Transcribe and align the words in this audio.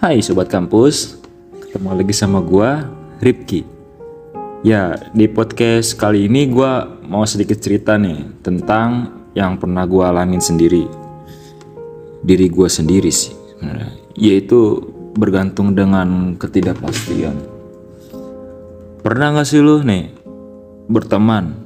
Hai 0.00 0.24
Sobat 0.24 0.48
Kampus, 0.48 1.20
ketemu 1.60 1.92
lagi 1.92 2.16
sama 2.16 2.40
gua 2.40 2.88
Ripki. 3.20 3.68
Ya, 4.64 4.96
di 5.12 5.28
podcast 5.28 5.92
kali 5.92 6.24
ini 6.24 6.48
gua 6.48 6.88
mau 7.04 7.28
sedikit 7.28 7.60
cerita 7.60 8.00
nih 8.00 8.40
tentang 8.40 9.12
yang 9.36 9.60
pernah 9.60 9.84
gua 9.84 10.08
alamin 10.08 10.40
sendiri. 10.40 10.88
Diri 12.24 12.48
gua 12.48 12.72
sendiri 12.72 13.12
sih, 13.12 13.36
yaitu 14.16 14.88
bergantung 15.20 15.76
dengan 15.76 16.32
ketidakpastian. 16.32 17.36
Pernah 19.04 19.36
gak 19.36 19.52
sih 19.52 19.60
lu 19.60 19.84
nih 19.84 20.16
berteman, 20.88 21.60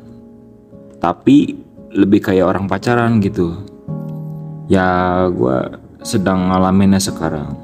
tapi 0.98 1.55
lebih 1.95 2.19
kayak 2.19 2.51
orang 2.51 2.66
pacaran 2.66 3.23
gitu? 3.23 3.62
Ya, 4.66 5.23
gua 5.30 5.79
sedang 6.03 6.51
ngalaminnya 6.51 6.98
sekarang 6.98 7.64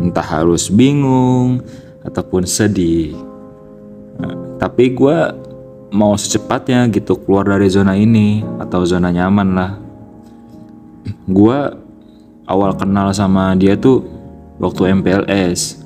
entah 0.00 0.24
harus 0.24 0.68
bingung 0.68 1.64
ataupun 2.04 2.44
sedih. 2.44 3.16
Nah, 4.16 4.34
tapi 4.60 4.92
gue 4.92 5.18
mau 5.92 6.14
secepatnya 6.14 6.86
gitu 6.92 7.16
keluar 7.20 7.46
dari 7.46 7.68
zona 7.70 7.94
ini 7.96 8.42
atau 8.60 8.84
zona 8.84 9.12
nyaman 9.12 9.48
lah. 9.54 9.72
Gue 11.26 11.58
awal 12.46 12.74
kenal 12.78 13.10
sama 13.14 13.54
dia 13.58 13.74
tuh 13.74 14.06
waktu 14.60 14.94
MPLS. 15.02 15.84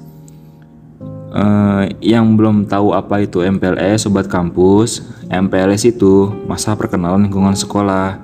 Uh, 1.31 1.87
yang 2.03 2.35
belum 2.35 2.67
tahu 2.67 2.91
apa 2.91 3.23
itu 3.23 3.39
MPLS 3.39 4.03
sobat 4.03 4.27
kampus 4.27 4.99
MPLS 5.31 5.87
itu 5.87 6.27
masa 6.51 6.75
perkenalan 6.75 7.31
lingkungan 7.31 7.55
sekolah 7.55 8.19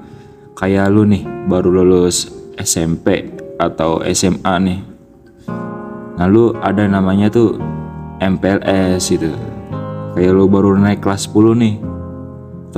kayak 0.58 0.90
lu 0.90 1.06
nih 1.06 1.22
baru 1.46 1.70
lulus 1.70 2.26
SMP 2.58 3.30
atau 3.62 4.02
SMA 4.10 4.54
nih 4.58 4.95
lalu 6.16 6.56
ada 6.60 6.84
namanya 6.88 7.28
tuh 7.28 7.60
MPLS 8.20 9.12
gitu. 9.12 9.32
Kayak 10.16 10.32
lu 10.32 10.48
baru 10.48 10.76
naik 10.80 11.04
kelas 11.04 11.28
10 11.28 11.56
nih 11.60 11.76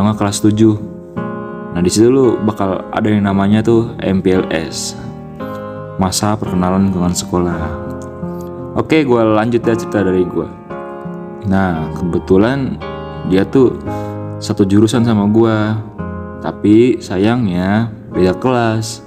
nggak 0.03 0.19
kelas 0.19 0.39
7 0.47 1.75
nah 1.75 1.81
di 1.85 1.91
situ 1.91 2.09
lu 2.09 2.39
bakal 2.43 2.87
ada 2.95 3.07
yang 3.11 3.27
namanya 3.27 3.61
tuh 3.63 3.95
MPLS 4.01 4.95
masa 5.99 6.39
perkenalan 6.39 6.89
lingkungan 6.89 7.15
sekolah. 7.15 7.59
Oke 8.79 9.03
gue 9.03 9.23
lanjut 9.23 9.59
ya 9.59 9.75
cerita 9.75 10.07
dari 10.07 10.23
gue 10.23 10.49
nah 11.51 11.91
kebetulan 11.99 12.79
dia 13.27 13.43
tuh 13.43 13.75
satu 14.39 14.63
jurusan 14.63 15.03
sama 15.03 15.27
gue 15.27 15.57
tapi 16.39 17.03
sayangnya 17.03 17.91
beda 18.15 18.39
kelas 18.39 19.03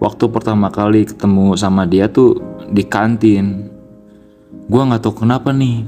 waktu 0.00 0.24
pertama 0.32 0.72
kali 0.72 1.06
ketemu 1.06 1.54
sama 1.54 1.84
dia 1.84 2.08
tuh 2.08 2.40
di 2.72 2.82
kantin. 2.82 3.68
Gue 4.66 4.82
nggak 4.82 5.04
tahu 5.04 5.22
kenapa 5.28 5.52
nih. 5.52 5.84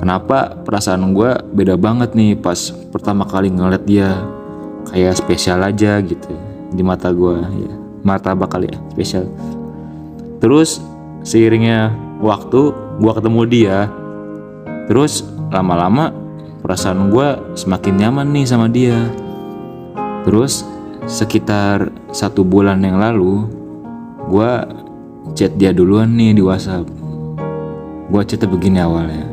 Kenapa 0.00 0.56
perasaan 0.64 1.12
gue 1.12 1.40
beda 1.52 1.76
banget 1.76 2.16
nih 2.16 2.36
pas 2.36 2.72
pertama 2.92 3.28
kali 3.28 3.52
ngeliat 3.52 3.84
dia 3.84 4.16
kayak 4.88 5.16
spesial 5.16 5.60
aja 5.60 6.00
gitu 6.00 6.32
di 6.72 6.80
mata 6.80 7.12
gue 7.12 7.36
ya 7.36 7.74
mata 8.04 8.36
bakal 8.36 8.64
ya 8.64 8.76
spesial. 8.92 9.28
Terus 10.40 10.80
seiringnya 11.24 11.92
waktu 12.20 12.72
gue 13.00 13.12
ketemu 13.16 13.42
dia, 13.48 13.78
terus 14.86 15.24
lama-lama 15.48 16.12
perasaan 16.60 17.08
gue 17.08 17.56
semakin 17.56 17.94
nyaman 17.96 18.28
nih 18.32 18.44
sama 18.44 18.68
dia. 18.68 18.96
Terus 20.28 20.64
sekitar 21.04 21.92
satu 22.10 22.40
bulan 22.44 22.80
yang 22.80 22.96
lalu, 22.96 23.44
gue 24.32 24.52
chat 25.36 25.52
dia 25.56 25.72
duluan 25.72 26.12
nih 26.16 26.36
di 26.36 26.42
WhatsApp. 26.44 26.88
Gua 28.12 28.20
chatnya 28.20 28.48
begini 28.48 28.78
awalnya. 28.84 29.24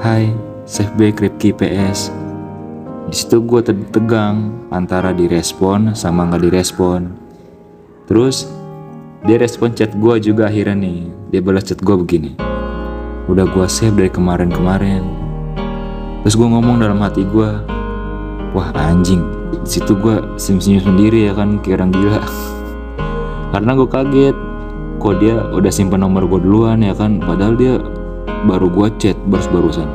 Hai, 0.00 0.32
save 0.64 0.92
back 0.96 1.20
Ripki 1.20 1.52
PS. 1.52 2.08
Di 3.04 3.14
situ 3.14 3.44
gue 3.44 3.60
tegang 3.92 4.52
antara 4.72 5.12
direspon 5.12 5.92
sama 5.92 6.24
nggak 6.28 6.48
direspon. 6.48 7.12
Terus 8.08 8.48
dia 9.28 9.36
respon 9.36 9.76
chat 9.76 9.92
gue 9.92 10.14
juga 10.20 10.48
akhirnya 10.48 10.76
nih. 10.88 11.00
Dia 11.32 11.40
balas 11.44 11.68
chat 11.68 11.80
gue 11.84 11.96
begini. 12.00 12.32
Udah 13.28 13.44
gue 13.48 13.66
save 13.68 13.96
dari 13.96 14.10
kemarin-kemarin. 14.12 15.04
Terus 16.24 16.34
gue 16.40 16.48
ngomong 16.48 16.80
dalam 16.80 17.00
hati 17.04 17.28
gue, 17.28 17.50
wah 18.56 18.72
anjing. 18.72 19.43
Situ 19.62 19.94
gue 19.94 20.18
senyum-senyum 20.34 20.82
sendiri 20.82 21.30
ya 21.30 21.32
kan, 21.38 21.62
kayak 21.62 21.78
orang 21.78 21.92
gila. 21.94 22.20
Karena 23.54 23.70
gue 23.78 23.86
kaget, 23.86 24.36
kok 25.04 25.20
dia 25.20 25.36
udah 25.52 25.68
simpen 25.68 26.00
nomor 26.00 26.24
gue 26.24 26.40
duluan 26.40 26.80
ya 26.80 26.96
kan 26.96 27.20
padahal 27.20 27.54
dia 27.60 27.76
baru 28.48 28.72
gue 28.72 28.88
chat 28.96 29.18
baru 29.28 29.46
barusan. 29.52 29.88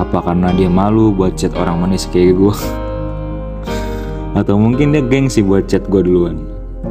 Apa 0.00 0.24
karena 0.24 0.54
dia 0.56 0.70
malu 0.70 1.10
buat 1.10 1.36
chat 1.36 1.52
orang 1.58 1.82
manis 1.82 2.08
kayak 2.08 2.38
gue 2.38 2.54
atau 4.40 4.54
mungkin 4.56 4.96
dia 4.96 5.04
gengsi 5.04 5.44
buat 5.44 5.68
chat 5.68 5.84
gue 5.92 6.00
duluan. 6.00 6.40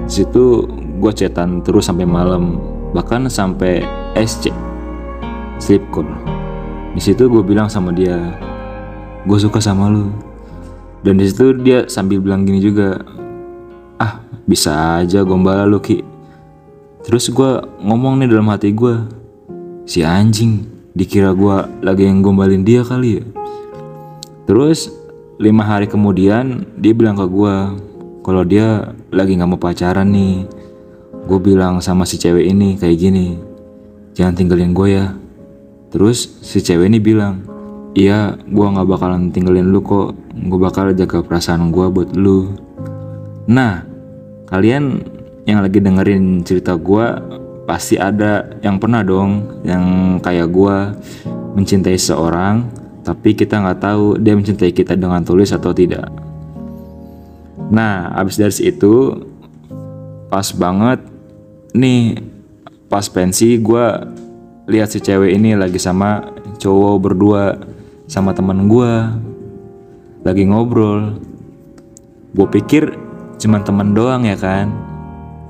Situ 0.06 0.70
gue 1.02 1.12
chatan 1.16 1.66
terus 1.66 1.90
sampai 1.90 2.06
malam 2.06 2.62
bahkan 2.94 3.26
sampai 3.26 3.82
SC 4.14 4.54
sleep 5.58 5.84
call. 5.90 6.06
Di 6.94 7.02
situ 7.02 7.26
gue 7.26 7.42
bilang 7.42 7.66
sama 7.66 7.90
dia 7.90 8.18
gue 9.26 9.38
suka 9.42 9.58
sama 9.58 9.90
lu 9.90 10.14
dan 11.02 11.20
di 11.20 11.26
situ 11.30 11.54
dia 11.62 11.86
sambil 11.92 12.22
bilang 12.22 12.48
gini 12.48 12.62
juga 12.62 13.02
ah 14.02 14.22
bisa 14.50 15.02
aja 15.02 15.22
gombala 15.22 15.68
lu 15.68 15.82
ki 15.82 16.18
Terus 17.08 17.32
gue 17.32 17.52
ngomong 17.88 18.20
nih 18.20 18.28
dalam 18.28 18.52
hati 18.52 18.76
gue, 18.76 19.00
si 19.88 20.04
anjing 20.04 20.68
dikira 20.92 21.32
gue 21.32 21.56
lagi 21.80 22.04
yang 22.04 22.20
gombalin 22.20 22.68
dia 22.68 22.84
kali 22.84 23.24
ya. 23.24 23.26
Terus 24.44 24.92
lima 25.40 25.64
hari 25.64 25.88
kemudian 25.88 26.68
dia 26.76 26.92
bilang 26.92 27.16
ke 27.16 27.24
gue 27.32 27.56
kalau 28.28 28.44
dia 28.44 28.92
lagi 29.08 29.40
nggak 29.40 29.48
mau 29.48 29.56
pacaran 29.56 30.04
nih. 30.12 30.52
Gue 31.32 31.40
bilang 31.40 31.80
sama 31.80 32.04
si 32.04 32.20
cewek 32.20 32.44
ini 32.44 32.76
kayak 32.76 33.00
gini, 33.00 33.40
jangan 34.12 34.36
tinggalin 34.36 34.76
gue 34.76 34.88
ya. 35.00 35.16
Terus 35.96 36.44
si 36.44 36.60
cewek 36.60 36.92
ini 36.92 37.00
bilang, 37.00 37.40
iya 37.98 38.38
gue 38.46 38.62
nggak 38.62 38.86
bakalan 38.86 39.34
tinggalin 39.34 39.74
lu 39.74 39.82
kok, 39.82 40.14
gue 40.38 40.60
bakal 40.62 40.94
jaga 40.94 41.26
perasaan 41.26 41.74
gue 41.74 41.86
buat 41.90 42.14
lu. 42.14 42.54
Nah, 43.50 43.82
kalian 44.46 45.02
yang 45.50 45.66
lagi 45.66 45.82
dengerin 45.82 46.46
cerita 46.46 46.78
gue 46.78 47.06
pasti 47.66 47.98
ada 47.98 48.54
yang 48.62 48.78
pernah 48.78 49.02
dong 49.02 49.60
yang 49.66 50.18
kayak 50.22 50.54
gue 50.54 50.78
mencintai 51.58 51.98
seorang 51.98 52.70
tapi 53.02 53.34
kita 53.34 53.60
nggak 53.60 53.80
tahu 53.82 54.20
dia 54.22 54.38
mencintai 54.38 54.72
kita 54.76 54.94
dengan 54.94 55.26
tulis 55.26 55.50
atau 55.50 55.74
tidak. 55.74 56.06
Nah, 57.72 58.14
abis 58.14 58.38
dari 58.38 58.54
situ 58.54 59.16
pas 60.28 60.46
banget 60.54 61.02
nih 61.74 62.20
pas 62.92 63.08
pensi 63.08 63.56
gue 63.58 63.86
lihat 64.68 64.92
si 64.92 65.00
cewek 65.00 65.36
ini 65.40 65.56
lagi 65.56 65.80
sama 65.80 66.24
cowok 66.60 66.96
berdua 67.00 67.44
sama 68.08 68.32
teman 68.32 68.72
gue 68.72 68.92
lagi 70.24 70.48
ngobrol. 70.48 71.20
Gue 72.32 72.48
pikir 72.48 72.96
cuman 73.36 73.62
teman 73.68 73.92
doang 73.92 74.24
ya 74.24 74.40
kan. 74.40 74.72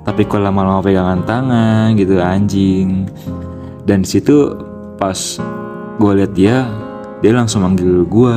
Tapi 0.03 0.25
kok 0.25 0.41
lama-lama 0.41 0.81
pegangan 0.81 1.22
tangan 1.22 1.94
gitu 1.94 2.18
anjing. 2.18 3.06
Dan 3.85 4.01
situ 4.01 4.57
pas 4.97 5.38
gue 6.01 6.12
liat 6.18 6.34
dia 6.34 6.66
dia 7.22 7.31
langsung 7.34 7.66
manggil 7.66 8.06
gue 8.06 8.35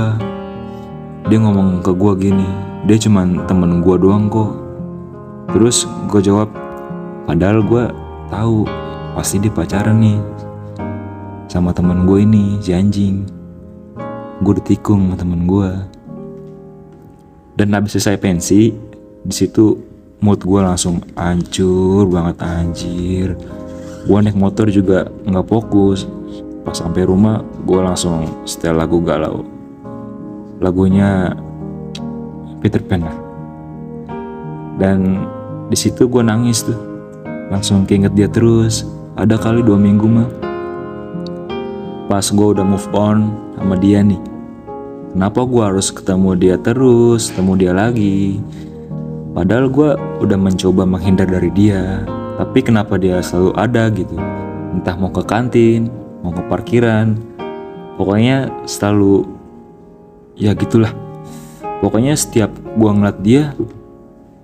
dia 1.29 1.37
ngomong 1.37 1.85
ke 1.85 1.93
gue 1.93 2.13
gini 2.17 2.49
dia 2.89 2.97
cuman 2.97 3.49
temen 3.49 3.81
gue 3.81 3.97
doang 3.97 4.29
kok. 4.29 4.53
Terus 5.57 5.89
gue 6.13 6.21
jawab 6.21 6.53
padahal 7.25 7.65
gue 7.65 7.85
tahu 8.29 8.69
pasti 9.17 9.41
dia 9.41 9.51
pacaran 9.51 9.97
nih 9.97 10.21
sama 11.49 11.73
temen 11.75 12.05
gue 12.07 12.23
ini 12.23 12.63
si 12.63 12.71
anjing 12.71 13.40
gue 14.41 14.53
ditikung 14.57 15.05
sama 15.05 15.17
temen 15.21 15.45
gue 15.45 15.71
dan 17.61 17.77
habis 17.77 17.93
selesai 17.93 18.17
pensi 18.17 18.73
di 19.21 19.35
situ 19.37 19.77
mood 20.25 20.41
gue 20.41 20.61
langsung 20.65 21.05
hancur 21.13 22.09
banget 22.09 22.37
anjir. 22.41 23.29
Gue 24.09 24.19
naik 24.21 24.37
motor 24.37 24.73
juga 24.73 25.13
nggak 25.29 25.45
fokus. 25.45 26.09
Pas 26.65 26.77
sampai 26.77 27.05
rumah 27.05 27.45
gue 27.69 27.81
langsung 27.81 28.45
setel 28.49 28.81
lagu 28.81 29.05
galau. 29.05 29.45
Lagunya 30.61 31.37
Peter 32.65 32.81
Pan. 32.81 33.05
Dan 34.81 35.25
di 35.69 35.77
situ 35.77 36.09
gue 36.09 36.25
nangis 36.25 36.65
tuh. 36.65 36.81
Langsung 37.53 37.85
keinget 37.85 38.17
dia 38.17 38.29
terus. 38.29 38.89
Ada 39.21 39.37
kali 39.37 39.61
dua 39.61 39.77
minggu 39.77 40.09
mah. 40.09 40.29
Pas 42.09 42.25
gue 42.25 42.47
udah 42.57 42.65
move 42.65 42.89
on 42.97 43.37
sama 43.61 43.77
dia 43.77 44.01
nih 44.01 44.30
kenapa 45.13 45.47
gue 45.47 45.63
harus 45.63 45.89
ketemu 45.95 46.31
dia 46.39 46.57
terus 46.61 47.31
ketemu 47.31 47.53
dia 47.59 47.73
lagi? 47.75 48.41
Padahal 49.31 49.71
gue 49.71 49.91
udah 50.23 50.39
mencoba 50.39 50.83
menghindar 50.83 51.31
dari 51.31 51.55
dia, 51.55 52.03
tapi 52.37 52.67
kenapa 52.67 52.99
dia 52.99 53.23
selalu 53.23 53.55
ada 53.55 53.87
gitu? 53.95 54.19
entah 54.71 54.95
mau 54.95 55.11
ke 55.11 55.23
kantin 55.27 55.91
mau 56.23 56.31
ke 56.31 56.43
parkiran 56.47 57.19
pokoknya 57.99 58.49
selalu 58.65 59.27
ya 60.39 60.55
gitulah. 60.57 60.95
Pokoknya 61.81 62.13
setiap 62.13 62.53
gua 62.77 62.93
ngeliat 62.93 63.19
dia 63.25 63.57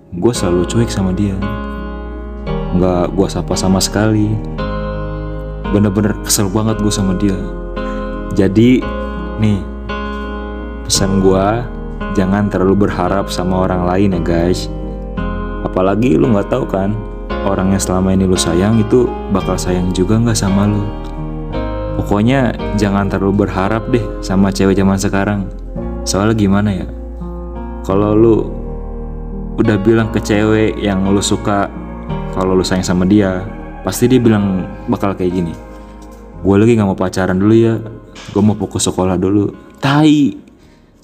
gue 0.09 0.33
selalu 0.33 0.65
cuek 0.65 0.89
sama 0.89 1.13
dia. 1.13 1.37
Nggak 2.73 3.13
gua 3.13 3.27
sapa 3.29 3.53
sama 3.53 3.77
sekali. 3.77 4.29
Bener-bener 5.69 6.17
kesel 6.25 6.49
banget 6.49 6.81
gue 6.81 6.93
sama 6.93 7.13
dia. 7.17 7.37
Jadi 8.33 8.81
nih 9.37 9.61
pesan 10.87 11.19
gua 11.19 11.67
jangan 12.15 12.47
terlalu 12.47 12.87
berharap 12.87 13.27
sama 13.27 13.67
orang 13.67 13.83
lain 13.83 14.15
ya 14.15 14.21
guys. 14.23 14.71
Apalagi 15.67 16.15
lu 16.15 16.31
nggak 16.31 16.47
tahu 16.47 16.63
kan 16.63 16.95
orang 17.43 17.75
yang 17.75 17.81
selama 17.83 18.15
ini 18.15 18.23
lu 18.23 18.39
sayang 18.39 18.79
itu 18.79 19.03
bakal 19.35 19.59
sayang 19.59 19.91
juga 19.91 20.15
nggak 20.15 20.39
sama 20.39 20.63
lu? 20.63 20.87
Pokoknya 21.99 22.55
jangan 22.79 23.11
terlalu 23.11 23.43
berharap 23.43 23.83
deh 23.91 24.01
sama 24.23 24.47
cewek 24.47 24.79
zaman 24.79 24.95
sekarang. 24.95 25.51
Soalnya 26.07 26.39
gimana 26.39 26.69
ya? 26.71 26.87
Kalau 27.83 28.15
lu 28.15 28.47
udah 29.59 29.75
bilang 29.83 30.07
ke 30.15 30.23
cewek 30.23 30.79
yang 30.79 31.03
lu 31.11 31.19
suka 31.19 31.67
kalau 32.31 32.55
lu 32.55 32.63
sayang 32.63 32.87
sama 32.87 33.03
dia 33.03 33.43
pasti 33.83 34.07
dia 34.07 34.23
bilang 34.23 34.63
bakal 34.87 35.11
kayak 35.11 35.35
gini. 35.35 35.51
Gue 36.39 36.55
lagi 36.55 36.79
nggak 36.79 36.87
mau 36.87 36.95
pacaran 36.95 37.35
dulu 37.35 37.55
ya 37.59 37.75
gue 38.31 38.41
mau 38.41 38.55
fokus 38.55 38.87
sekolah 38.87 39.19
dulu. 39.19 39.51
Tai 39.83 40.46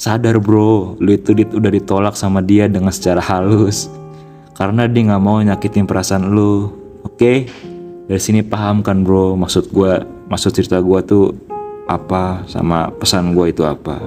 sadar 0.03 0.35
bro. 0.43 0.99
Lu 0.99 1.15
itu 1.15 1.31
dit 1.31 1.47
udah 1.47 1.71
ditolak 1.71 2.19
sama 2.19 2.43
dia 2.43 2.67
dengan 2.67 2.91
secara 2.91 3.23
halus. 3.23 3.87
Karena 4.59 4.83
dia 4.91 5.07
nggak 5.07 5.23
mau 5.23 5.39
nyakitin 5.39 5.87
perasaan 5.87 6.35
lu. 6.35 6.67
Oke? 7.07 7.47
Dari 8.03 8.19
sini 8.19 8.43
paham 8.43 8.83
kan 8.83 9.07
bro 9.07 9.39
maksud 9.39 9.71
gue 9.71 10.03
maksud 10.27 10.51
cerita 10.51 10.83
gue 10.83 10.99
tuh 11.07 11.31
apa 11.87 12.43
sama 12.51 12.91
pesan 12.99 13.31
gue 13.31 13.55
itu 13.55 13.63
apa. 13.63 14.03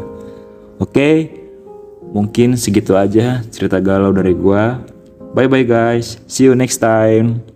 Oke? 0.77 1.33
Mungkin 2.13 2.61
segitu 2.61 2.93
aja 2.93 3.41
cerita 3.49 3.81
galau 3.81 4.13
dari 4.13 4.37
gue 4.37 4.65
bye 5.33 5.49
bye 5.49 5.65
guys. 5.65 6.21
See 6.29 6.45
you 6.45 6.53
next 6.53 6.85
time 6.85 7.56